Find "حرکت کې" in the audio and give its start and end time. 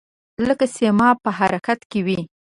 1.39-1.99